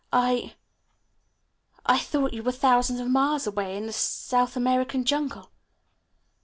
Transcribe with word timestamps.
"I 0.11 0.55
I 1.85 1.99
thought 1.99 2.33
you 2.33 2.41
were 2.41 2.51
thousands 2.51 2.99
of 2.99 3.07
miles 3.07 3.45
away 3.45 3.77
in 3.77 3.87
a 3.87 3.91
South 3.93 4.55
American 4.57 5.05
jungle." 5.05 5.51